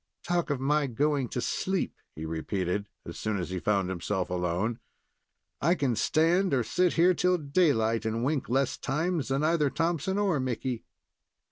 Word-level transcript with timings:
"Talk 0.23 0.49
of 0.49 0.59
my 0.59 0.87
going 0.87 1.29
to 1.29 1.39
sleep," 1.41 1.95
he 2.15 2.25
repeated, 2.25 2.89
as 3.05 3.19
soon 3.19 3.37
as 3.37 3.51
he 3.51 3.59
found 3.59 3.87
himself 3.87 4.31
alone. 4.31 4.79
"I 5.61 5.75
can 5.75 5.95
stand 5.95 6.55
or 6.55 6.63
sit 6.63 6.93
here 6.93 7.13
till 7.13 7.37
daylight, 7.37 8.03
and 8.03 8.23
wink 8.25 8.49
less 8.49 8.77
times 8.79 9.27
than 9.27 9.43
either 9.43 9.69
Thompson 9.69 10.17
or 10.17 10.39
Mickey." 10.39 10.85